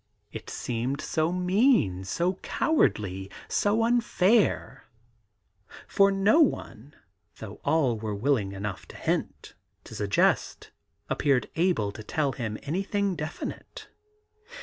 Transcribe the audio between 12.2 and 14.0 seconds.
him anything definite.